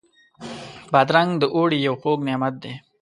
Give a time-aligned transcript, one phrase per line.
[0.91, 2.73] بادرنګ د اوړي یو خوږ نعمت دی.